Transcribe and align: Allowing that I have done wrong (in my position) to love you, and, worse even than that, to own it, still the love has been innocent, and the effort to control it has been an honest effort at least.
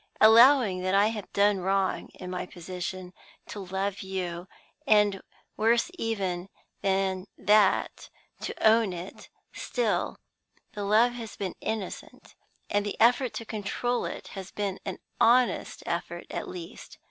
Allowing 0.19 0.81
that 0.81 0.95
I 0.95 1.09
have 1.09 1.31
done 1.31 1.59
wrong 1.59 2.09
(in 2.15 2.31
my 2.31 2.47
position) 2.47 3.13
to 3.45 3.59
love 3.63 3.99
you, 4.01 4.47
and, 4.87 5.21
worse 5.55 5.91
even 5.93 6.49
than 6.81 7.27
that, 7.37 8.09
to 8.39 8.67
own 8.67 8.93
it, 8.93 9.29
still 9.53 10.17
the 10.73 10.85
love 10.85 11.11
has 11.13 11.35
been 11.35 11.53
innocent, 11.61 12.33
and 12.67 12.83
the 12.83 12.99
effort 12.99 13.31
to 13.35 13.45
control 13.45 14.05
it 14.05 14.29
has 14.29 14.49
been 14.49 14.79
an 14.85 14.97
honest 15.19 15.83
effort 15.85 16.25
at 16.31 16.47
least. 16.49 16.97